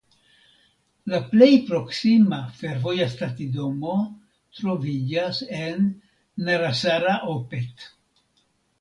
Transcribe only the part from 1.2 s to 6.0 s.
plej proksima fervoja stacidomo troviĝas en